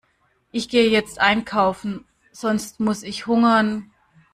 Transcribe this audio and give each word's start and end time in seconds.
Ich 0.51 0.67
gehe 0.67 0.89
jetzt 0.89 1.19
einkaufen, 1.19 2.05
sonst 2.31 2.79
muss 2.79 3.03
ich 3.03 3.27
hungern. 3.27 3.91